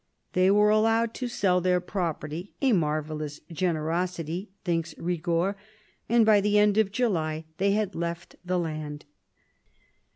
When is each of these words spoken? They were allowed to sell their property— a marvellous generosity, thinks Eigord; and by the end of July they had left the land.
They 0.33 0.49
were 0.49 0.71
allowed 0.71 1.13
to 1.13 1.27
sell 1.27 1.61
their 1.61 1.79
property— 1.79 2.55
a 2.63 2.73
marvellous 2.73 3.39
generosity, 3.51 4.49
thinks 4.63 4.95
Eigord; 4.95 5.53
and 6.09 6.25
by 6.25 6.41
the 6.41 6.57
end 6.57 6.79
of 6.79 6.91
July 6.91 7.45
they 7.59 7.73
had 7.73 7.93
left 7.93 8.35
the 8.43 8.57
land. 8.57 9.05